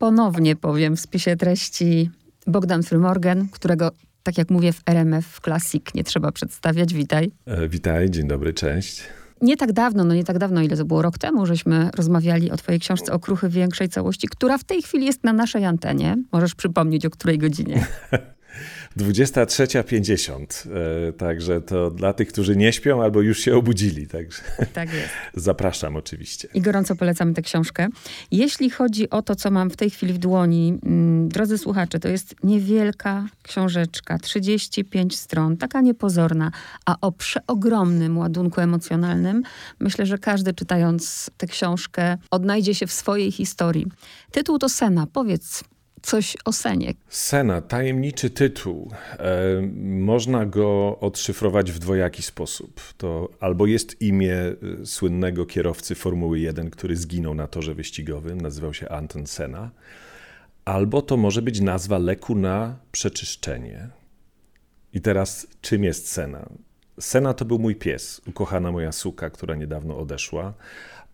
[0.00, 2.10] ponownie powiem w spisie treści
[2.46, 3.90] Bogdan Frymorgan, którego
[4.22, 6.94] tak jak mówię w RMF Classic nie trzeba przedstawiać.
[6.94, 7.30] Witaj.
[7.46, 9.02] E, witaj, dzień dobry, cześć.
[9.42, 12.56] Nie tak dawno, no nie tak dawno, ile to było rok temu, żeśmy rozmawiali o
[12.56, 16.16] twojej książce Okruchy Większej Całości, która w tej chwili jest na naszej antenie.
[16.32, 17.86] Możesz przypomnieć, o której godzinie?
[18.96, 20.68] 23.50.
[21.08, 24.06] E, także to dla tych, którzy nie śpią albo już się obudzili.
[24.06, 24.42] Także
[24.72, 25.08] tak jest.
[25.46, 26.48] Zapraszam oczywiście.
[26.54, 27.88] I gorąco polecamy tę książkę.
[28.30, 32.08] Jeśli chodzi o to, co mam w tej chwili w dłoni, mm, drodzy słuchacze, to
[32.08, 36.50] jest niewielka książeczka, 35 stron, taka niepozorna,
[36.86, 39.42] a o przeogromnym ładunku emocjonalnym.
[39.80, 43.86] Myślę, że każdy czytając tę książkę odnajdzie się w swojej historii.
[44.30, 45.06] Tytuł to Sena.
[45.06, 45.64] Powiedz,
[46.02, 46.94] coś o Senie.
[47.08, 48.90] Sena, tajemniczy tytuł.
[49.18, 52.80] E, można go odszyfrować w dwojaki sposób.
[52.96, 58.74] To albo jest imię e, słynnego kierowcy Formuły 1, który zginął na torze wyścigowym, nazywał
[58.74, 59.70] się Anton Sena,
[60.64, 63.88] albo to może być nazwa leku na przeczyszczenie.
[64.92, 66.48] I teraz, czym jest Sena?
[67.00, 70.54] Sena to był mój pies, ukochana moja suka, która niedawno odeszła,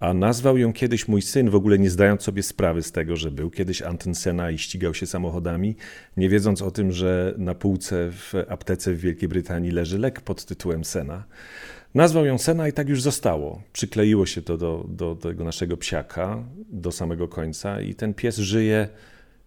[0.01, 3.31] a nazwał ją kiedyś mój syn, w ogóle nie zdając sobie sprawy z tego, że
[3.31, 5.77] był kiedyś Anton Sena i ścigał się samochodami,
[6.17, 10.45] nie wiedząc o tym, że na półce w aptece w Wielkiej Brytanii leży lek pod
[10.45, 11.25] tytułem Sena.
[11.95, 13.63] Nazwał ją Sena i tak już zostało.
[13.73, 18.37] Przykleiło się to do, do, do tego naszego psiaka do samego końca i ten pies
[18.37, 18.89] żyje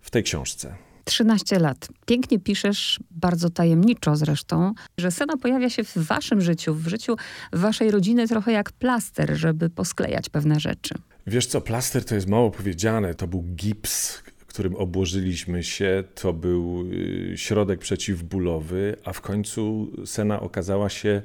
[0.01, 0.88] w tej książce.
[1.09, 1.87] 13 lat.
[2.05, 7.15] Pięknie piszesz, bardzo tajemniczo zresztą, że Sena pojawia się w waszym życiu, w życiu
[7.53, 10.95] waszej rodziny trochę jak plaster, żeby posklejać pewne rzeczy.
[11.27, 13.13] Wiesz co, plaster to jest mało powiedziane.
[13.13, 20.39] To był gips, którym obłożyliśmy się, to był y, środek przeciwbólowy, a w końcu Sena
[20.39, 21.21] okazała się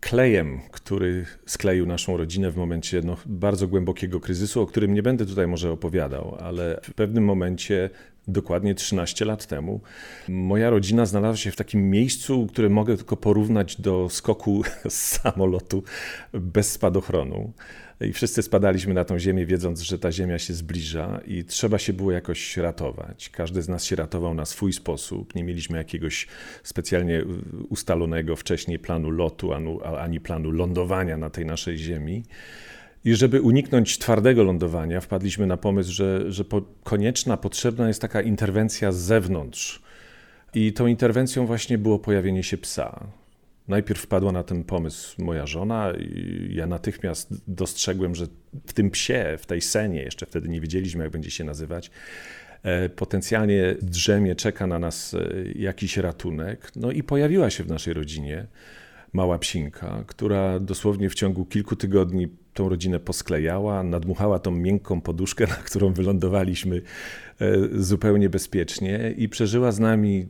[0.00, 5.26] klejem, który skleił naszą rodzinę w momencie no, bardzo głębokiego kryzysu, o którym nie będę
[5.26, 7.90] tutaj może opowiadał, ale w pewnym momencie
[8.28, 9.80] dokładnie 13 lat temu,
[10.28, 15.82] moja rodzina znalazła się w takim miejscu, które mogę tylko porównać do skoku z samolotu
[16.32, 17.52] bez spadochronu.
[18.00, 21.92] I wszyscy spadaliśmy na tą ziemię, wiedząc, że ta ziemia się zbliża i trzeba się
[21.92, 23.30] było jakoś ratować.
[23.30, 25.34] Każdy z nas się ratował na swój sposób.
[25.34, 26.26] Nie mieliśmy jakiegoś
[26.62, 27.24] specjalnie
[27.68, 29.50] ustalonego wcześniej planu lotu,
[29.98, 32.24] ani planu lądowania na tej naszej ziemi.
[33.04, 38.22] I żeby uniknąć twardego lądowania, wpadliśmy na pomysł, że, że po, konieczna, potrzebna jest taka
[38.22, 39.82] interwencja z zewnątrz.
[40.54, 43.06] I tą interwencją właśnie było pojawienie się psa.
[43.68, 48.26] Najpierw wpadła na ten pomysł moja żona, i ja natychmiast dostrzegłem, że
[48.66, 51.90] w tym psie, w tej senie, jeszcze wtedy nie wiedzieliśmy, jak będzie się nazywać,
[52.62, 55.18] e, potencjalnie drzemie, czeka na nas e,
[55.54, 56.72] jakiś ratunek.
[56.76, 58.46] No i pojawiła się w naszej rodzinie
[59.14, 65.46] mała psinka, która dosłownie w ciągu kilku tygodni tą rodzinę posklejała, nadmuchała tą miękką poduszkę,
[65.56, 66.82] na którą wylądowaliśmy
[67.40, 70.28] e, zupełnie bezpiecznie i przeżyła z nami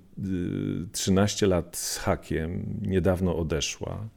[0.92, 4.08] 13 e, lat z hakiem, niedawno odeszła.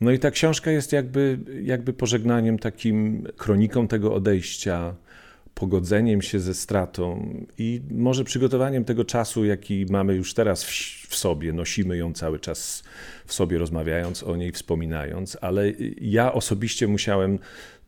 [0.00, 4.94] No i ta książka jest jakby, jakby pożegnaniem, takim kroniką tego odejścia,
[5.58, 10.70] pogodzeniem się ze stratą i może przygotowaniem tego czasu, jaki mamy już teraz w,
[11.08, 12.82] w, sobie, nosimy ją cały czas
[13.26, 17.38] w sobie, rozmawiając o niej, wspominając, ale ja osobiście musiałem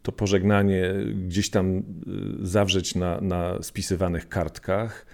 [0.02, 0.94] to pożegnanie
[1.26, 1.82] gdzieś tam y,
[2.42, 5.06] zawrzeć na, na spisywanych kartkach.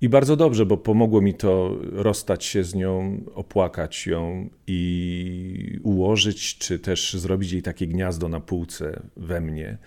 [0.00, 6.58] I bardzo dobrze, bo pomogło mi to rozstać się z nią, opłakać ją i ułożyć,
[6.58, 9.78] czy też zrobić jej takie gniazdo na półce we mnie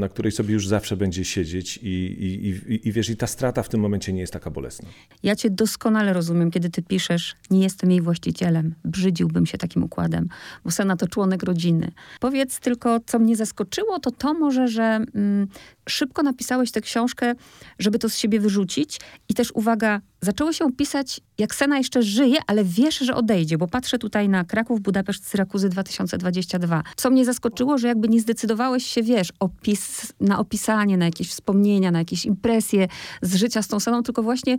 [0.00, 3.62] na której sobie już zawsze będzie siedzieć i, i, i, i wiesz, i ta strata
[3.62, 4.88] w tym momencie nie jest taka bolesna.
[5.22, 10.28] Ja cię doskonale rozumiem, kiedy ty piszesz, nie jestem jej właścicielem, brzydziłbym się takim układem,
[10.64, 11.92] bo Sena to członek rodziny.
[12.20, 14.82] Powiedz tylko, co mnie zaskoczyło, to to może, że
[15.14, 15.48] mm,
[15.90, 17.34] szybko napisałeś tę książkę,
[17.78, 22.38] żeby to z siebie wyrzucić i też uwaga, zaczęło się pisać, jak Sena jeszcze żyje,
[22.46, 26.82] ale wiesz, że odejdzie, bo patrzę tutaj na Kraków, Budapeszt, Syrakuzy 2022.
[26.96, 31.90] Co mnie zaskoczyło, że jakby nie zdecydowałeś się, wiesz, opis, na opisanie, na jakieś wspomnienia,
[31.90, 32.88] na jakieś impresje
[33.22, 34.56] z życia z tą Seną, tylko właśnie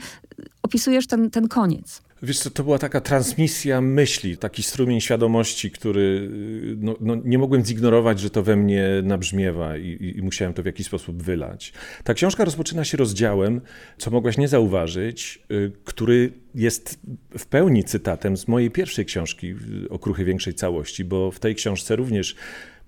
[0.64, 2.02] opisujesz ten, ten koniec.
[2.24, 6.30] Wiesz co, to była taka transmisja myśli, taki strumień świadomości, który
[6.78, 10.66] no, no nie mogłem zignorować, że to we mnie nabrzmiewa i, i, musiałem to w
[10.66, 11.74] jakiś sposób wylać.
[12.04, 13.62] Ta książka rozpoczyna się rozdziałem,
[13.98, 17.00] co mogłaś nie zauważyć, y, który jest
[17.38, 19.56] w pełni cytatem z mojej pierwszej książki
[19.90, 22.36] Okruchy Większej Całości, bo w tej książce również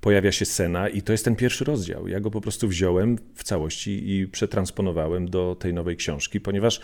[0.01, 2.07] pojawia się scena i to jest ten pierwszy rozdział.
[2.07, 6.81] Ja go po prostu wziąłem w całości i przetransponowałem do tej nowej książki, ponieważ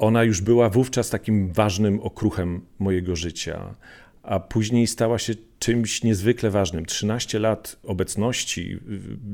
[0.00, 3.74] ona już była wówczas takim ważnym okruchem mojego życia.
[4.22, 6.86] a później stała się czymś niezwykle ważnym.
[6.86, 8.78] 13 lat obecności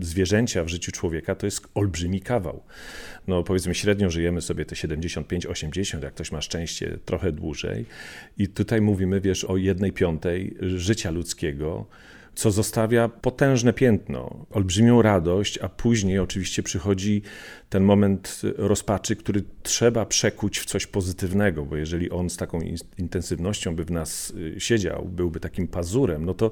[0.00, 2.62] zwierzęcia w życiu człowieka to jest olbrzymi kawał.
[3.26, 7.84] No powiedzmy średnio żyjemy sobie te 75-80, jak ktoś ma szczęście, trochę dłużej.
[8.38, 11.86] I tutaj mówimy, wiesz, o jednej piątej życia ludzkiego,
[12.36, 17.22] co zostawia potężne piętno, olbrzymią radość, a później oczywiście przychodzi
[17.68, 22.60] ten moment rozpaczy, który trzeba przekuć w coś pozytywnego, bo jeżeli on z taką
[22.98, 26.50] intensywnością by w nas y, siedział, byłby takim pazurem, no to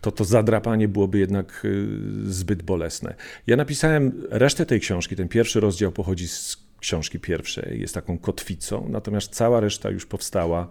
[0.00, 1.86] to, to zadrapanie byłoby jednak y,
[2.24, 3.14] zbyt bolesne.
[3.46, 8.88] Ja napisałem resztę tej książki, ten pierwszy rozdział pochodzi z książki pierwszej, jest taką kotwicą,
[8.88, 10.68] natomiast cała reszta już powstała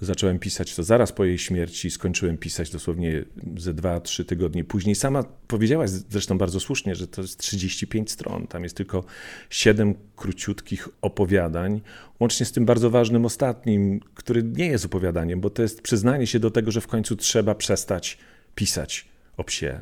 [0.00, 3.24] Zacząłem pisać to zaraz po jej śmierci, skończyłem pisać dosłownie
[3.56, 4.94] ze dwa, trzy tygodnie później.
[4.94, 8.46] Sama powiedziałaś zresztą bardzo słusznie, że to jest 35 stron.
[8.46, 9.04] Tam jest tylko
[9.50, 11.80] siedem króciutkich opowiadań,
[12.20, 16.38] łącznie z tym bardzo ważnym ostatnim, który nie jest opowiadaniem, bo to jest przyznanie się
[16.38, 18.18] do tego, że w końcu trzeba przestać
[18.54, 19.80] pisać o psie.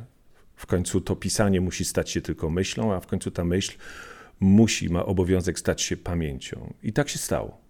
[0.56, 3.72] W końcu to pisanie musi stać się tylko myślą, a w końcu ta myśl
[4.40, 6.74] musi, ma obowiązek stać się pamięcią.
[6.82, 7.63] I tak się stało.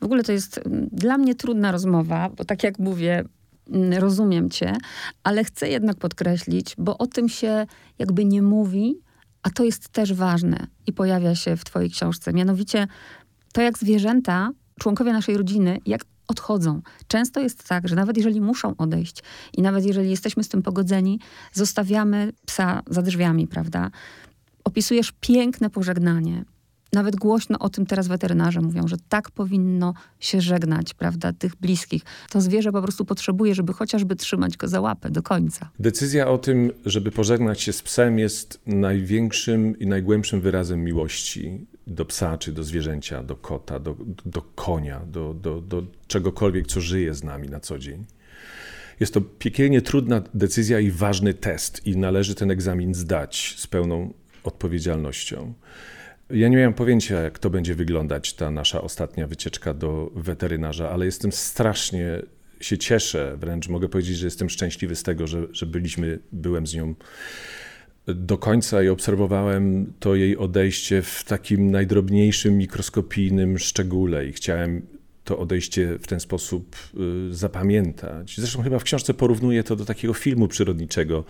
[0.00, 3.24] W ogóle to jest mm, dla mnie trudna rozmowa, bo tak jak mówię,
[3.70, 4.76] mm, rozumiem cię,
[5.22, 7.66] ale chcę jednak podkreślić, bo o tym się
[7.98, 9.00] jakby nie mówi,
[9.42, 12.32] a to jest też ważne i pojawia się w twojej książce.
[12.32, 12.86] Mianowicie
[13.52, 16.82] to, jak zwierzęta, członkowie naszej rodziny, jak odchodzą.
[17.06, 19.22] Często jest tak, że nawet jeżeli muszą odejść
[19.56, 21.20] i nawet jeżeli jesteśmy z tym pogodzeni,
[21.52, 23.90] zostawiamy psa za drzwiami, prawda?
[24.64, 26.44] Opisujesz piękne pożegnanie,
[26.92, 32.02] nawet głośno o tym teraz weterynarze mówią, że tak powinno się żegnać, prawda, tych bliskich.
[32.30, 35.70] To zwierzę po prostu potrzebuje, żeby chociażby trzymać go za łapę do końca.
[35.78, 42.04] Decyzja o tym, żeby pożegnać się z psem jest największym i najgłębszym wyrazem miłości do
[42.04, 43.96] psa, czy do zwierzęcia, do kota, do,
[44.26, 48.04] do konia, do, do, do czegokolwiek, co żyje z nami na co dzień.
[49.00, 54.12] Jest to piekielnie trudna decyzja i ważny test i należy ten egzamin zdać z pełną
[54.44, 55.54] odpowiedzialnością.
[56.30, 61.04] Ja nie miałem pojęcia, jak to będzie wyglądać, ta nasza ostatnia wycieczka do weterynarza, ale
[61.04, 62.22] jestem strasznie
[62.60, 66.74] się cieszę, wręcz mogę powiedzieć, że jestem szczęśliwy z tego, że, że byliśmy, byłem z
[66.74, 66.94] nią
[68.06, 74.82] do końca i obserwowałem to jej odejście w takim najdrobniejszym, mikroskopijnym szczególe i chciałem
[75.24, 76.76] to odejście w ten sposób
[77.30, 78.36] y, zapamiętać.
[78.38, 81.24] Zresztą chyba w książce porównuję to do takiego filmu przyrodniczego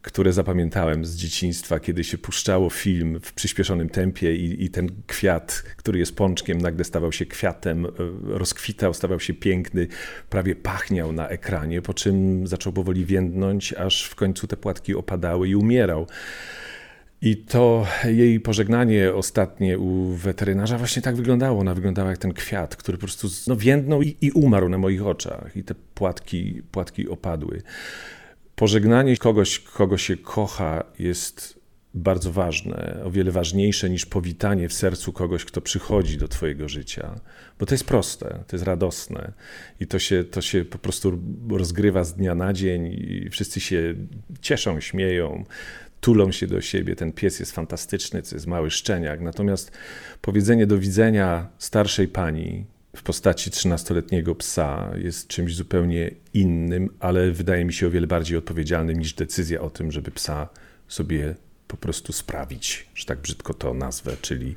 [0.00, 5.62] które zapamiętałem z dzieciństwa, kiedy się puszczało film w przyspieszonym tempie i, i, ten kwiat,
[5.76, 7.88] który jest pączkiem, nagle stawał się kwiatem, e,
[8.24, 9.86] rozkwitał, stawał się piękny,
[10.30, 15.48] prawie pachniał na ekranie, po czym zaczął powoli więdnąć, aż w końcu te płatki opadały
[15.48, 16.06] i umierał.
[17.22, 21.60] I to jej pożegnanie ostatnie u weterynarza właśnie tak wyglądało.
[21.60, 25.06] Ona wyglądała jak ten kwiat, który po prostu no, więdnął i, i umarł na moich
[25.06, 25.56] oczach.
[25.56, 27.62] I te płatki, płatki opadły.
[28.56, 31.62] Pożegnanie kogoś, kogo się kocha, jest
[31.94, 37.20] bardzo ważne, o wiele ważniejsze niż powitanie w sercu kogoś, kto przychodzi do Twojego życia.
[37.58, 39.32] Bo to jest proste, to jest radosne
[39.80, 41.18] i to się, to się po prostu
[41.50, 43.94] rozgrywa z dnia na dzień i wszyscy się
[44.40, 45.44] cieszą, śmieją,
[46.00, 46.96] tulą się do siebie.
[46.96, 49.20] Ten pies jest fantastyczny, to jest mały szczeniak.
[49.20, 49.72] Natomiast
[50.20, 52.66] powiedzenie do widzenia starszej pani,
[52.96, 58.38] w postaci 13-letniego psa jest czymś zupełnie innym, ale wydaje mi się o wiele bardziej
[58.38, 60.48] odpowiedzialnym niż decyzja o tym, żeby psa
[60.88, 61.34] sobie
[61.68, 64.54] po prostu sprawić, że tak brzydko to nazwę, czyli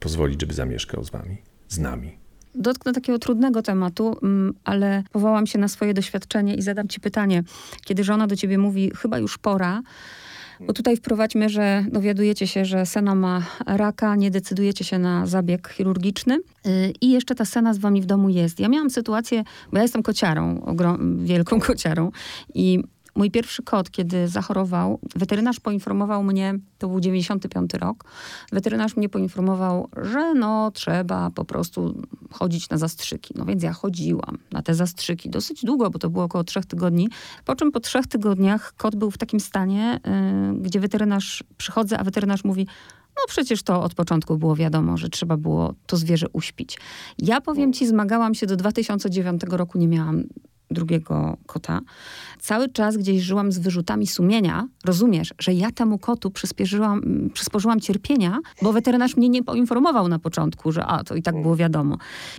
[0.00, 1.36] pozwolić, żeby zamieszkał z wami,
[1.68, 2.18] z nami.
[2.54, 7.42] Dotknę takiego trudnego tematu, mm, ale powołam się na swoje doświadczenie i zadam ci pytanie.
[7.84, 9.82] Kiedy żona do ciebie mówi, chyba już pora,
[10.60, 15.68] bo tutaj wprowadźmy, że dowiadujecie się, że Sena ma raka, nie decydujecie się na zabieg
[15.68, 16.34] chirurgiczny
[16.66, 18.60] y, i jeszcze ta Sena z wami w domu jest.
[18.60, 20.74] Ja miałam sytuację, bo ja jestem kociarą,
[21.18, 22.10] wielką kociarą
[22.54, 22.82] i
[23.16, 28.04] Mój pierwszy kot, kiedy zachorował, weterynarz poinformował mnie, to był 95 rok,
[28.52, 33.34] weterynarz mnie poinformował, że no trzeba po prostu chodzić na zastrzyki.
[33.36, 37.08] No więc ja chodziłam na te zastrzyki dosyć długo, bo to było około trzech tygodni.
[37.44, 40.00] Po czym po trzech tygodniach kot był w takim stanie,
[40.52, 42.66] yy, gdzie weterynarz, przychodzę, a weterynarz mówi,
[43.16, 46.78] no przecież to od początku było wiadomo, że trzeba było to zwierzę uśpić.
[47.18, 50.24] Ja powiem ci, zmagałam się do 2009 roku, nie miałam
[50.70, 51.80] drugiego kota.
[52.38, 54.68] Cały czas gdzieś żyłam z wyrzutami sumienia.
[54.84, 60.72] Rozumiesz, że ja temu kotu przyspieszyłam, przysporzyłam cierpienia, bo weterynarz mnie nie poinformował na początku,
[60.72, 61.98] że a, to i tak było wiadomo.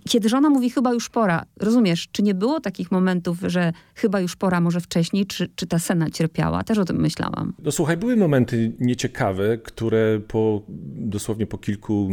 [0.10, 4.36] Kiedy żona mówi chyba już pora, rozumiesz, czy nie było takich momentów, że chyba już
[4.36, 6.64] pora, może wcześniej, czy, czy ta sena cierpiała?
[6.64, 7.54] Też o tym myślałam.
[7.64, 10.62] No słuchaj, były momenty nieciekawe, które po,
[10.96, 12.10] dosłownie po kilku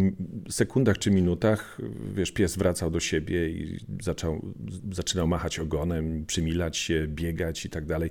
[0.48, 1.78] sekundach czy minutach,
[2.14, 4.54] wiesz, pies wracał do siebie i zaczął,
[4.92, 8.10] zaczynał machać ogonem przymilać się, biegać i tak dalej.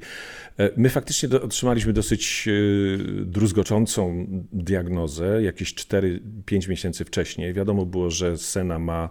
[0.57, 2.51] E, my faktycznie otrzymaliśmy dosyć e,
[3.25, 7.53] druzgoczącą diagnozę jakieś 4-5 miesięcy wcześniej.
[7.53, 9.09] Wiadomo było, że Sena ma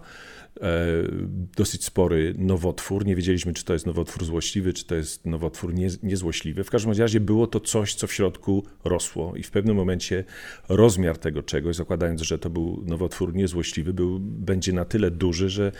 [1.57, 3.05] dosyć spory nowotwór.
[3.05, 6.63] Nie wiedzieliśmy, czy to jest nowotwór złośliwy, czy to jest nowotwór nie, niezłośliwy.
[6.63, 10.23] W każdym razie było to coś, co w środku rosło i w pewnym momencie
[10.69, 15.71] rozmiar tego czegoś, zakładając, że to był nowotwór niezłośliwy, był, będzie na tyle duży, że,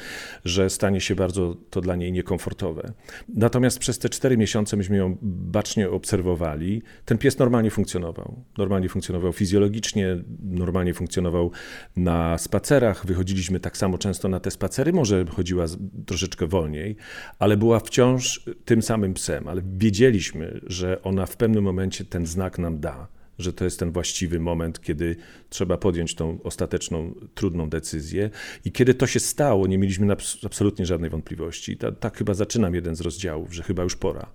[0.45, 2.93] że stanie się bardzo to dla niej niekomfortowe.
[3.29, 6.81] Natomiast przez te cztery miesiące myśmy ją bacznie obserwowali.
[7.05, 8.43] Ten pies normalnie funkcjonował.
[8.57, 11.51] Normalnie funkcjonował fizjologicznie, normalnie funkcjonował
[11.95, 13.05] na spacerach.
[13.05, 15.65] Wychodziliśmy tak samo często na te spacery spacery, może chodziła
[16.05, 16.95] troszeczkę wolniej,
[17.39, 22.59] ale była wciąż tym samym psem, ale wiedzieliśmy, że ona w pewnym momencie ten znak
[22.59, 23.07] nam da,
[23.39, 25.15] że to jest ten właściwy moment, kiedy
[25.49, 28.29] trzeba podjąć tą ostateczną, trudną decyzję.
[28.65, 30.15] I kiedy to się stało, nie mieliśmy
[30.45, 31.77] absolutnie żadnej wątpliwości.
[31.77, 34.31] Tak ta chyba zaczynam jeden z rozdziałów, że chyba już pora.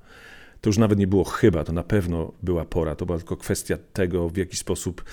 [0.60, 2.94] To już nawet nie było chyba, to na pewno była pora.
[2.94, 5.04] To była tylko kwestia tego, w jaki sposób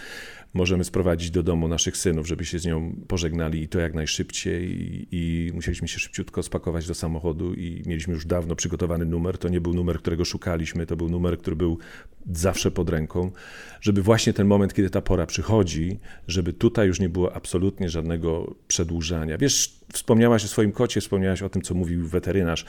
[0.56, 4.72] możemy sprowadzić do domu naszych synów, żeby się z nią pożegnali i to jak najszybciej.
[4.72, 9.38] I, I, musieliśmy się szybciutko spakować do samochodu i mieliśmy już dawno przygotowany numer.
[9.38, 11.78] To nie był numer, którego szukaliśmy, to był numer, który był
[12.32, 13.32] zawsze pod ręką,
[13.82, 18.56] żeby właśnie ten moment, kiedy ta pora przychodzi, żeby tutaj już nie było absolutnie żadnego
[18.68, 19.38] przedłużania.
[19.38, 22.66] Wiesz, wspomniałaś o swoim kocie, wspomniałaś o tym, co mówił weterynarz.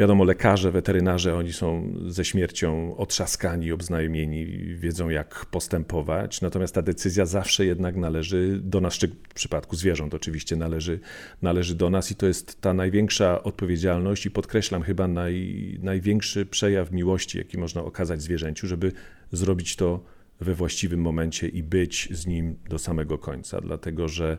[0.00, 7.26] Wiadomo, lekarze, weterynarze, oni są ze śmiercią otrzaskani, obznajomieni, wiedzą jak postępować, natomiast ta decyzja
[7.26, 11.00] zawsze jednak należy do nas, czy w przypadku zwierząt oczywiście należy,
[11.42, 16.92] należy do nas i to jest ta największa odpowiedzialność i podkreślam chyba naj, największy przejaw
[16.92, 18.92] miłości, jaki można okazać zwierzęciu, żeby
[19.32, 20.04] zrobić to
[20.40, 24.38] we właściwym momencie i być z nim do samego końca, dlatego że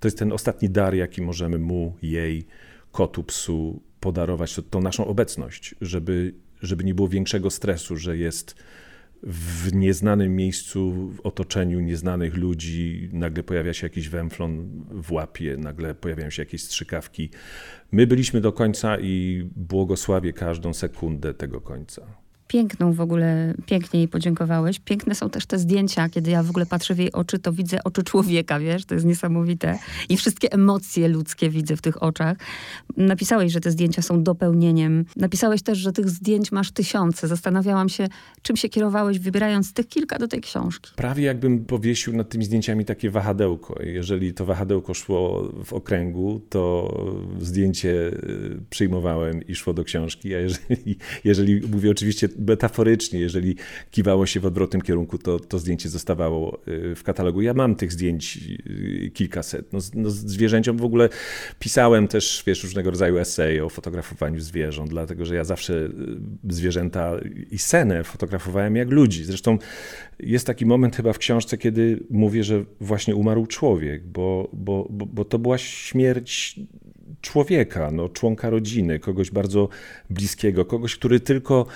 [0.00, 2.46] to jest ten ostatni dar, jaki możemy mu, jej,
[2.92, 8.54] kotu, psu podarować to, tą naszą obecność, żeby, żeby nie było większego stresu, że jest
[9.22, 15.94] w nieznanym miejscu, w otoczeniu nieznanych ludzi, nagle pojawia się jakiś węflon w łapie, nagle
[15.94, 17.30] pojawiają się jakieś strzykawki.
[17.92, 24.08] My byliśmy do końca i błogosławię każdą sekundę tego końca piękną w ogóle, pięknie jej
[24.08, 24.78] podziękowałeś.
[24.78, 27.84] Piękne są też te zdjęcia, kiedy ja w ogóle patrzę w jej oczy, to widzę
[27.84, 29.78] oczy człowieka, wiesz, to jest niesamowite.
[30.08, 32.36] I wszystkie emocje ludzkie widzę w tych oczach.
[32.96, 35.04] Napisałeś, że te zdjęcia są dopełnieniem.
[35.16, 37.28] Napisałeś też, że tych zdjęć masz tysiące.
[37.28, 38.08] Zastanawiałam się,
[38.42, 40.90] czym się kierowałeś, wybierając tych kilka do tej książki.
[40.96, 43.82] Prawie jakbym powiesił nad tymi zdjęciami takie wahadełko.
[43.82, 46.94] Jeżeli to wahadełko szło w okręgu, to
[47.40, 53.56] zdjęcie y, przyjmowałem i szło do książki, a jeżeli, jeżeli mówię oczywiście metaforycznie, jeżeli
[53.90, 57.42] kiwało się w odwrotnym kierunku, to, to zdjęcie zostawało y, w katalogu.
[57.42, 59.72] Ja mam tych zdjęć y, kilkaset.
[59.72, 61.08] No, no, zwierzęciom w ogóle
[61.58, 65.90] pisałem też wiesz, różnego rodzaju eseje o fotografowaniu zwierząt, dlatego że ja zawsze y,
[66.48, 67.12] zwierzęta
[67.50, 69.24] i senę fotografowałem jak ludzi.
[69.24, 69.58] Zresztą
[70.20, 75.06] jest taki moment chyba w książce, kiedy mówię, że właśnie umarł człowiek, bo, bo, bo,
[75.06, 76.60] bo to była śmierć
[77.20, 79.68] człowieka, no, członka rodziny, kogoś bardzo
[80.10, 81.66] bliskiego, kogoś, który tylko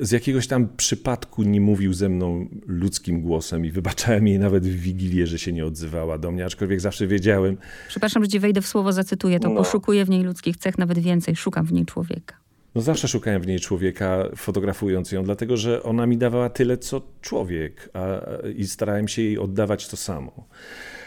[0.00, 4.80] z jakiegoś tam przypadku nie mówił ze mną ludzkim głosem i wybaczałem jej nawet w
[4.80, 7.56] Wigilię, że się nie odzywała do mnie, aczkolwiek zawsze wiedziałem.
[7.88, 9.48] Przepraszam, że ci wejdę w słowo, zacytuję to.
[9.48, 9.56] No.
[9.56, 12.36] Poszukuję w niej ludzkich cech, nawet więcej, szukam w niej człowieka.
[12.74, 17.02] No zawsze szukałem w niej człowieka, fotografując ją, dlatego że ona mi dawała tyle, co
[17.20, 18.20] człowiek, a,
[18.56, 20.46] i starałem się jej oddawać to samo.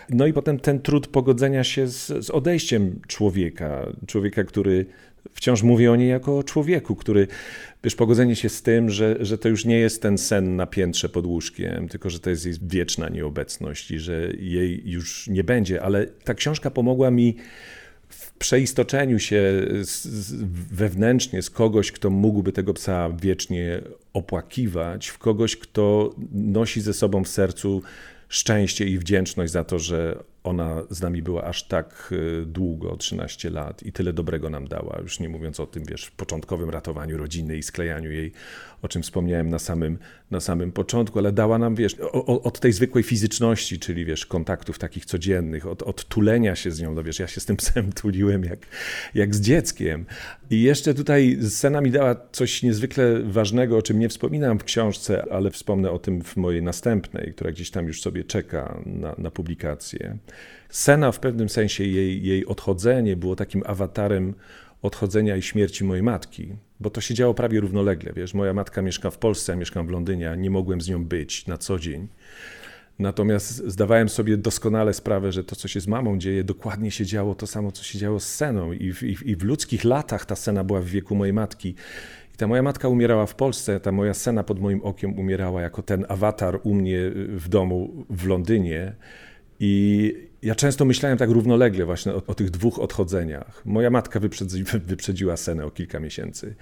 [0.10, 4.86] No i potem ten trud pogodzenia się z, z odejściem człowieka, człowieka, który
[5.34, 7.28] wciąż mówi o niej jako o człowieku, który,
[7.84, 11.10] wiesz, pogodzenie się z tym, że, że to już nie jest ten sen na piętrze
[11.10, 15.82] pod łóżkiem, tylko że to jest jej wieczna nieobecność i że jej już nie będzie.
[15.82, 17.36] Ale ta książka pomogła mi
[18.10, 19.42] w przeistoczeniu się
[19.84, 20.44] z, z,
[20.74, 23.82] wewnętrznie z kogoś, kto mógłby tego psa wiecznie
[24.14, 27.82] opłakiwać, w kogoś, kto nosi ze sobą w sercu
[28.34, 33.50] szczęście i wdzięczność za to, że ona z nami była aż tak y, długo, 13
[33.50, 37.58] lat i tyle dobrego nam dała, już nie mówiąc o tym, wiesz, początkowym ratowaniu rodziny
[37.58, 38.32] i sklejaniu jej,
[38.84, 39.98] o czym wspomniałem na samym,
[40.32, 45.06] na samym początku, ale dała nam, wiesz, od tej zwykłej fizyczności, czyli, wiesz, kontaktów takich
[45.06, 48.44] codziennych, od, od tulenia się z nią, no wiesz, ja się z tym psem tuliłem
[48.44, 48.60] jak,
[49.14, 50.06] jak z dzieckiem.
[50.50, 55.26] I jeszcze tutaj scena mi dała coś niezwykle ważnego, o czym nie wspominam w książce,
[55.32, 59.32] ale wspomnę o tym w mojej następnej, która gdzieś tam już sobie czeka na, na
[59.32, 60.18] publikację.
[60.70, 64.34] Sena w pewnym sensie, jej, jej odchodzenie było takim awatarem
[64.82, 68.14] odchodzenia i śmierci mojej matki, bo to się działo prawie równolegle.
[68.14, 71.06] Wiesz, moja matka mieszka w Polsce, ja mieszkam w Londynie, a nie mogłem z nią
[71.06, 72.08] być na co dzień.
[73.00, 77.36] Natomiast zdawałem sobie doskonale sprawę, że to, co się z mamą dzieje, dokładnie się działo
[77.36, 78.72] to samo, co się działo z Seną.
[78.72, 81.76] I w, i i w ludzkich latach ta Sena była w wieku mojej matki.
[82.34, 85.82] I ta moja matka umierała w Polsce, ta moja Sena pod moim okiem umierała jako
[85.82, 88.96] ten awatar u mnie w domu w Londynie.
[89.60, 93.66] I ja często myślałem tak równolegle właśnie o, o tych dwóch odchodzeniach.
[93.66, 96.56] Moja matka wyprzedzi, wyprzedziła Senę o kilka miesięcy,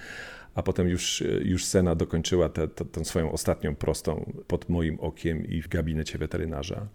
[0.56, 2.50] a potem już, już Sena dokończyła
[2.92, 6.88] tę swoją ostatnią prostą pod moim okiem i w gabinecie weterynarza.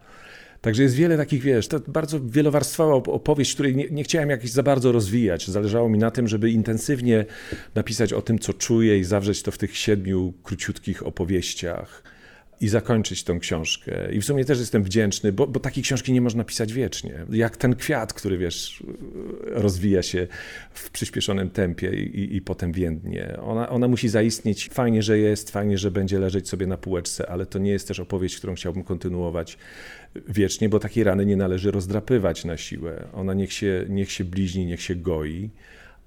[0.61, 4.62] Także jest wiele takich, wiesz, to bardzo wielowarstwowa opowieść, której nie, nie, chciałem jakiś za
[4.62, 5.49] bardzo rozwijać.
[5.49, 7.25] Zależało mi na tym, żeby intensywnie
[7.75, 12.02] napisać o tym, co czuję i zawrzeć to w tych siedmiu króciutkich opowieściach
[12.61, 14.13] i zakończyć tą książkę.
[14.13, 17.15] I w sumie też jestem wdzięczny, bo, bo takiej książki nie można pisać wiecznie.
[17.31, 18.83] Jak ten kwiat, który wiesz,
[19.45, 20.27] rozwija się
[20.71, 23.37] w przyspieszonym tempie i, i potem więdnie.
[23.43, 24.69] Ona, ona musi zaistnieć.
[24.73, 28.01] Fajnie, że jest, fajnie, że będzie leżeć sobie na półeczce, ale to nie jest też
[28.01, 29.59] opowieść, którą chciałbym kontynuować
[30.29, 33.09] wiecznie, bo takiej rany nie należy rozdrapywać na siłę.
[33.13, 35.51] Ona niech się, niech się bliźni, niech się goi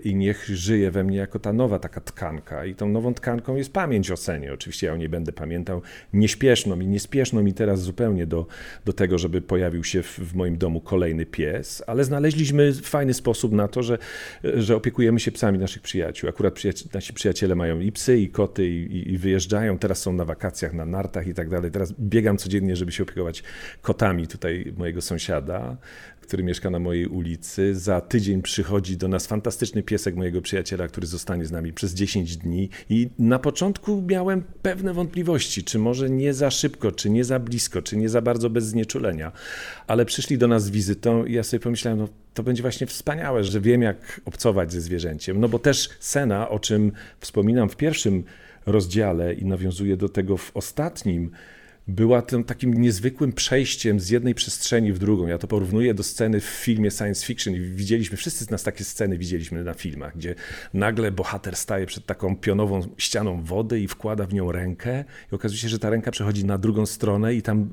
[0.06, 2.65] i niech żyje we mnie jako ta nowa taka tkanka.
[2.65, 4.53] I tą nową tkanką jest pamięć o Senie.
[4.53, 5.82] Oczywiście ja o niej będę pamiętał.
[6.13, 8.48] Nieśpieszno mi, niespieszno mi teraz zupełnie do,
[8.86, 13.51] do tego, żeby pojawił się w, w moim domu kolejny pies, ale znaleźliśmy fajny sposób
[13.51, 13.98] na to, że,
[14.44, 16.29] że opiekujemy się psami naszych przyjaciół.
[16.29, 19.77] Akurat przyjaci nasi przyjaciele mają i psy, i koty, i, i wyjeżdżają.
[19.77, 21.72] Teraz są na wakacjach, na nartach i tak dalej.
[21.72, 23.44] Teraz biegam codziennie, żeby się opiekować
[23.82, 25.77] kotami tutaj mojego sąsiada
[26.29, 27.75] który mieszka na mojej ulicy.
[27.75, 32.38] Za tydzień przychodzi do nas fantastyczny piesek mojego przyjaciela, który zostanie z nami przez 10
[32.38, 32.69] dni.
[32.89, 37.81] I na początku miałem pewne wątpliwości, czy może nie za szybko, czy nie za blisko,
[37.81, 39.31] czy nie za bardzo bez znieczulenia.
[39.88, 43.43] Ale przyszli do nas z wizytą i ja sobie pomyślałem, no to będzie właśnie wspaniałe,
[43.43, 45.39] że wiem, jak obcować ze zwierzęciem.
[45.39, 48.24] No bo też Sena, o czym wspominam w pierwszym
[48.65, 51.31] rozdziale i nawiązuję do tego w ostatnim,
[51.89, 55.27] była tym takim niezwykłym przejściem z jednej przestrzeni w drugą.
[55.27, 59.17] Ja to porównuję do sceny w filmie science fiction widzieliśmy, wszyscy z nas takie sceny
[59.17, 60.36] widzieliśmy na filmach, gdzie
[60.74, 65.60] nagle bohater staje przed taką pionową ścianą wody i wkłada w nią rękę i okazuje
[65.60, 67.69] się, że ta ręka przechodzi na drugą stronę i tam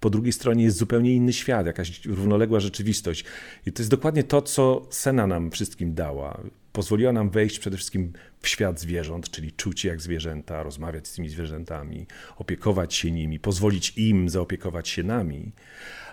[0.00, 3.24] po drugiej stronie jest zupełnie inny świat, jakaś równoległa rzeczywistość.
[3.66, 6.40] I to jest dokładnie to, co Sena nam wszystkim dała
[6.78, 11.28] pozwoliła nam wejść przede wszystkim w świat zwierząt, czyli czuć jak zwierzęta, rozmawiać z tymi
[11.28, 15.52] zwierzętami, opiekować się nimi, pozwolić im zaopiekować się nami.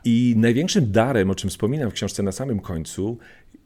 [0.05, 3.17] I największym darem, o czym wspominam w książce na samym końcu,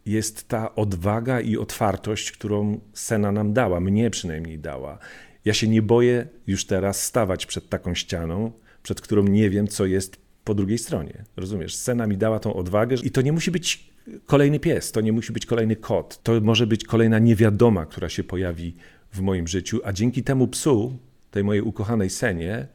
[0.06, 5.00] jest ta odwaga i otwartość, którą Sena nam dała, mnie przynajmniej dała.
[5.46, 8.52] Ja się nie boję już teraz stawać przed taką ścianą,
[8.84, 10.18] przed którą nie wiem, co jest
[10.50, 11.24] po drugiej stronie.
[11.38, 11.76] Rozumiesz?
[11.76, 13.90] Scena mi dała tą odwagę i to nie musi być
[14.26, 16.24] kolejny pies, to nie musi być kolejny kot.
[16.24, 18.76] To może być kolejna niewiadoma, która się pojawi
[19.12, 20.98] w moim życiu, a dzięki temu psu,
[21.32, 22.68] tej mojej ukochanej Senie,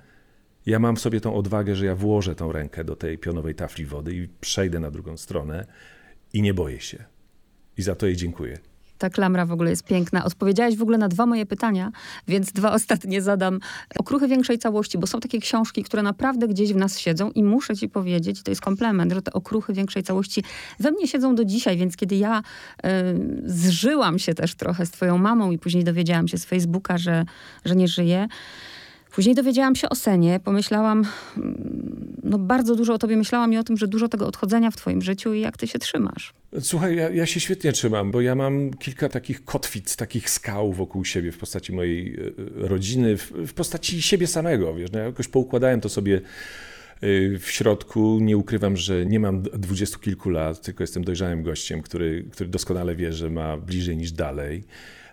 [0.67, 4.15] ja mam sobie tą odwagę, że ja włożę tą rękę do tej pionowej tafli wody
[4.15, 5.67] i przejdę na drugą stronę
[6.33, 7.05] i nie boję się.
[7.79, 8.59] I za to jej dziękuję.
[8.99, 10.25] Ta klamra w ogóle jest piękna.
[10.25, 11.93] Odpowiedziałaś w ogóle na dwa moje pytania,
[12.29, 13.59] więc dwa ostatnie zadam.
[13.99, 17.77] Okruchy większej całości, bo są takie książki, które naprawdę gdzieś w nas siedzą i muszę
[17.77, 20.45] ci powiedzieć, to jest komplement, że te okruchy większej całości
[20.81, 22.91] we mnie siedzą do dzisiaj, więc kiedy ja y,
[23.45, 27.25] zżyłam się też trochę z twoją mamą i później dowiedziałam się z Facebooka, że,
[27.65, 28.29] że nie żyje,
[29.15, 31.05] Później dowiedziałam się o Senie, pomyślałam,
[31.37, 34.77] mm, no bardzo dużo o tobie myślałam i o tym, że dużo tego odchodzenia w
[34.77, 36.35] twoim życiu i jak ty się trzymasz.
[36.61, 41.05] Słuchaj, ja, ja się świetnie trzymam, bo ja mam kilka takich kotwic, takich skał wokół
[41.05, 45.29] siebie w postaci mojej e, rodziny, w, w postaci siebie samego, wiesz, no ja jakoś
[45.29, 46.21] poukładałem to sobie e,
[47.39, 48.19] w środku.
[48.21, 52.97] Nie ukrywam, że nie mam dwudziestu kilku lat, tylko jestem dojrzałym gościem, który, który doskonale
[52.97, 54.65] wie, że ma bliżej niż dalej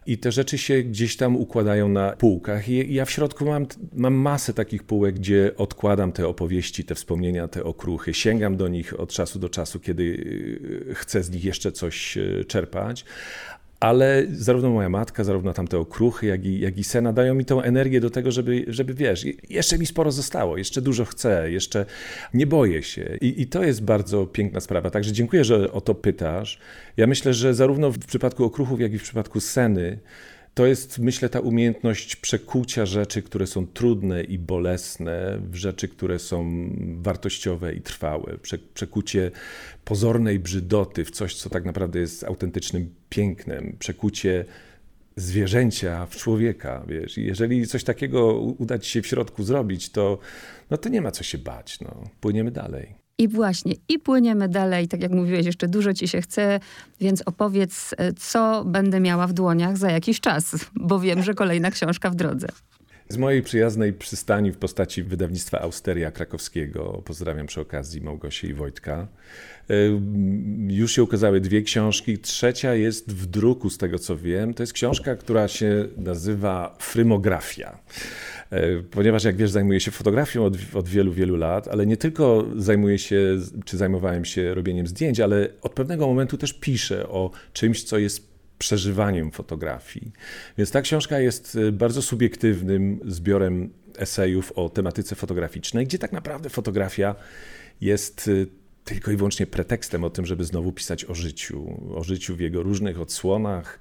[0.06, 2.70] i te rzeczy się gdzieś tam układają na półkach.
[2.70, 7.48] I ja w środku mam, mam masę takich półek, gdzie odkładam te opowieści, te wspomnienia,
[7.48, 8.14] te okruchy.
[8.14, 12.46] Sięgam do nich od czasu do czasu, kiedy y, chcę z nich jeszcze coś y,
[12.48, 13.06] czerpać
[13.82, 17.62] ale zarówno moja matka, zarówno tamte okruchy, jak i, jak i Sena dają mi tą
[17.62, 21.86] energię do tego, żeby, żeby wiesz, jeszcze mi sporo zostało, jeszcze dużo chcę, jeszcze
[22.34, 23.18] nie boję się.
[23.22, 24.90] I, I to jest bardzo piękna sprawa.
[24.90, 26.60] Także dziękuję, że o to pytasz.
[26.98, 30.00] Ja myślę, że zarówno w przypadku okruchów, jak i w przypadku Seny,
[30.54, 36.20] to jest, myślę, ta umiejętność przekucia rzeczy, które są trudne i bolesne, w rzeczy, które
[36.20, 38.38] są wartościowe i trwałe.
[38.74, 39.32] Przekucie
[39.86, 43.76] pozornej brzydoty w coś, co tak naprawdę jest autentycznym pięknem.
[43.80, 44.46] Przekucie
[45.16, 47.18] zwierzęcia w człowieka, wiesz.
[47.18, 50.20] Jeżeli coś takiego uda ci się w środku zrobić, to,
[50.70, 52.04] no to nie ma co się bać, no.
[52.22, 53.01] Płyniemy dalej.
[53.22, 54.88] I właśnie, i płyniemy dalej.
[54.88, 56.60] Tak jak mówiłeś, jeszcze dużo ci się chce,
[57.00, 61.72] więc opowiedz, e, co będę miała w dłoniach za jakiś czas, bo wiem, że kolejna
[61.72, 62.48] książka w drodze.
[63.12, 69.08] Z mojej przyjaznej przystani w postaci wydawnictwa Austeria krakowskiego, pozdrawiam przy okazji Małgosię i Wojtka,
[70.68, 72.18] już się ukazały dwie książki.
[72.18, 74.54] Trzecia jest w druku, z tego co wiem.
[74.54, 77.80] To jest książka, która się nazywa Frymografia.
[78.50, 82.46] E, ponieważ jak wiesz, zajmuję się fotografią od, od, wielu, wielu lat, ale nie tylko
[82.56, 87.84] zajmuję się, czy zajmowałem się robieniem zdjęć, ale od pewnego momentu też piszę o czymś,
[87.84, 88.31] co jest
[88.62, 90.12] przeżywaniem fotografii.
[90.58, 96.50] Więc ta książka jest e, bardzo subiektywnym zbiorem esejów o tematyce fotograficznej, gdzie tak naprawdę
[96.50, 97.16] fotografia
[97.82, 102.36] jest e, tylko i wyłącznie pretekstem o tym, żeby znowu pisać o życiu, o życiu
[102.36, 103.80] w jego różnych odsłonach,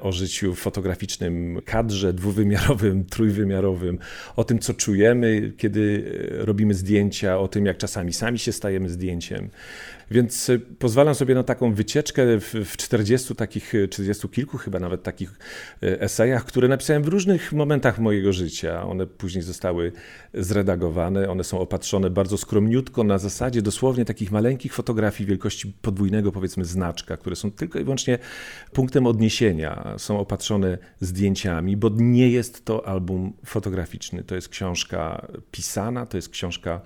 [0.00, 3.98] o życiu fotograficznym kadrze dwuwymiarowym, trójwymiarowym,
[4.36, 9.50] o tym, co czujemy, kiedy robimy zdjęcia, o tym, jak czasami sami się stajemy zdjęciem.
[10.12, 15.38] Więc e, pozwalam sobie na taką wycieczkę w 40 takich, 40 kilku chyba nawet takich
[15.82, 18.82] e, esejach, które napisałem w różnych momentach mojego życia.
[18.84, 19.92] One później zostały
[20.34, 26.64] zredagowane, one są opatrzone bardzo skromniutko na zasadzie dosłownie takich maleńkich fotografii wielkości podwójnego powiedzmy
[26.64, 28.18] znaczka, które są tylko i wyłącznie
[28.72, 29.61] punktem odniesienia.
[29.98, 36.28] Są opatrzone zdjęciami, bo nie jest to album fotograficzny, to jest książka pisana, to jest
[36.28, 36.80] książka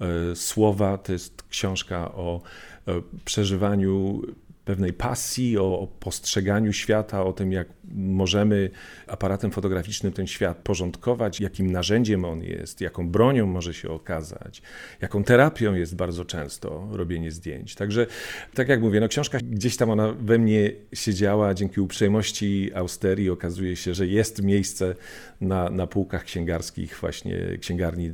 [0.00, 0.98] E, słowa.
[0.98, 2.40] To jest książka o
[2.88, 4.22] e, przeżywaniu
[4.64, 8.70] pewnej pasji, o, postrzeganiu świata, o tym, jak możemy
[9.06, 14.62] aparatem fotograficznym ten świat porządkować, jakim narzędziem on jest, jaką bronią może się okazać,
[15.00, 17.74] jaką terapią jest bardzo często robienie zdjęć.
[17.74, 18.06] Także,
[18.54, 23.76] tak jak mówię, no książka gdzieś tam ona we mnie siedziała, dzięki uprzejmości Austerii okazuje
[23.76, 24.94] się, że jest miejsce
[25.40, 28.10] na, na półkach księgarskich, właśnie księgarni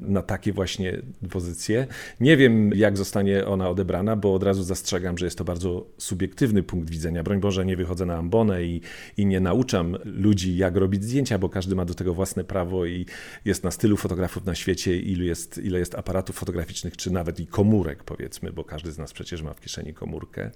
[0.00, 0.98] na takie właśnie
[1.30, 1.86] pozycje.
[2.20, 6.62] Nie wiem, jak zostanie ona odebrana, bo od razu zastrzegam, że jest to bardzo subiektywny
[6.62, 7.22] punkt widzenia.
[7.22, 8.80] Broń Boże, nie wychodzę na ambonę i,
[9.16, 13.06] i nie nauczam ludzi, jak robić zdjęcia, bo każdy ma do tego własne prawo i
[13.44, 17.46] jest na stylu fotografów na świecie, ilu jest, ile jest aparatów fotograficznych, czy nawet i
[17.46, 20.50] komórek, powiedzmy, bo każdy z nas przecież ma w kieszeni komórkę.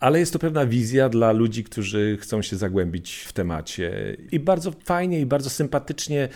[0.00, 4.16] Ale jest to pewna wizja dla ludzi, którzy chcą się zagłębić w temacie.
[4.32, 6.28] I bardzo fajnie i bardzo sympatycznie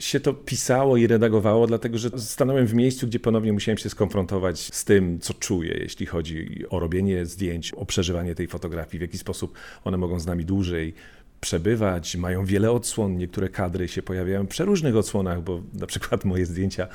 [0.00, 4.74] się to pisało i redagowało, dlatego że stanąłem w miejscu, gdzie ponownie musiałem się skonfrontować
[4.74, 9.18] z tym, co czuję, jeśli chodzi o robienie zdjęć, o przeżywanie tej fotografii, w jaki
[9.18, 10.94] sposób one mogą z nami dłużej
[11.40, 16.46] przebywać, mają wiele odsłon, niektóre kadry się pojawiają w przeróżnych odsłonach, bo na przykład moje
[16.46, 16.88] zdjęcia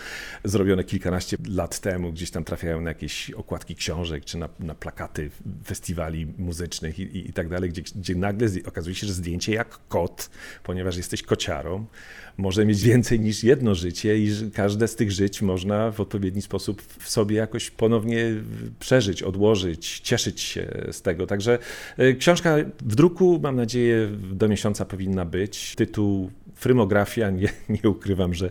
[0.44, 5.30] zrobione kilkanaście lat temu gdzieś tam trafiają na jakieś okładki książek, czy na, na plakaty
[5.66, 9.80] festiwali muzycznych i, i, i tak dalej, gdzie, gdzie nagle okazuje się, że zdjęcie jak
[9.88, 10.30] kot,
[10.64, 11.86] ponieważ jesteś kociarą,
[12.38, 16.82] może mieć więcej niż jedno życie i każde z tych żyć można w odpowiedni sposób
[16.82, 18.36] w sobie jakoś ponownie
[18.80, 21.28] przeżyć, odłożyć, cieszyć się z tego.
[21.28, 21.60] Także
[21.98, 25.76] e, książka w druku, mam nadzieję, do miesiąca powinna być.
[25.76, 27.50] Tytuł Frymografia, nie,
[27.84, 28.48] nie ukrywam, że,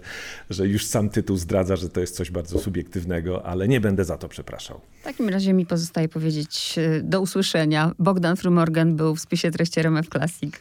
[0.51, 4.19] że już sam tytuł zdradza, że to jest coś bardzo subiektywnego, ale nie będę za
[4.19, 4.81] to przepraszał.
[5.01, 7.93] W takim razie mi pozostaje powiedzieć e, do usłyszenia.
[7.99, 10.55] Bogdan Frymorgan był w spisie treści RMF Classic.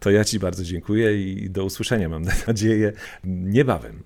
[0.00, 2.92] To ja Ci bardzo dziękuję i do usłyszenia, mam nadzieję,
[3.24, 4.02] niebawem.